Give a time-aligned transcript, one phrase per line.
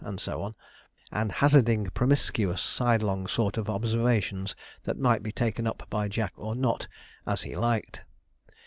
[0.07, 0.55] _';and so on;
[1.11, 6.55] and hazarding promiscuous sidelong sort of observations, that might be taken up by Jack or
[6.55, 6.87] not,
[7.27, 8.01] as he liked.